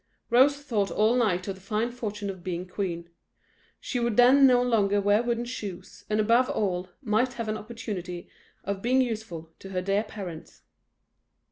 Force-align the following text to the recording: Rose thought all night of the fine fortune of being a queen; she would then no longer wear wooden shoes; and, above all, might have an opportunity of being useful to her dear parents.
Rose 0.31 0.57
thought 0.57 0.89
all 0.89 1.15
night 1.15 1.47
of 1.47 1.53
the 1.53 1.61
fine 1.61 1.91
fortune 1.91 2.31
of 2.31 2.43
being 2.43 2.63
a 2.63 2.65
queen; 2.65 3.11
she 3.79 3.99
would 3.99 4.17
then 4.17 4.47
no 4.47 4.59
longer 4.63 4.99
wear 4.99 5.21
wooden 5.21 5.45
shoes; 5.45 6.05
and, 6.09 6.19
above 6.19 6.49
all, 6.49 6.89
might 7.03 7.33
have 7.33 7.47
an 7.47 7.55
opportunity 7.55 8.27
of 8.63 8.81
being 8.81 8.99
useful 9.01 9.53
to 9.59 9.69
her 9.69 9.81
dear 9.83 10.03
parents. 10.03 10.63